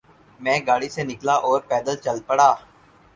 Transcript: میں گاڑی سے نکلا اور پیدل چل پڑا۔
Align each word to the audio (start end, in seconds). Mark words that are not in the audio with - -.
میں 0.39 0.59
گاڑی 0.67 0.89
سے 0.95 1.01
نکلا 1.09 1.35
اور 1.47 1.59
پیدل 1.69 1.95
چل 2.05 2.17
پڑا۔ 2.27 2.49